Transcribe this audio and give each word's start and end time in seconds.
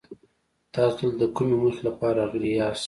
تاسو 0.75 1.01
دلته 1.07 1.11
د 1.21 1.23
کومې 1.35 1.55
موخې 1.61 1.81
لپاره 1.87 2.15
راغلي 2.21 2.51
ياست؟ 2.59 2.79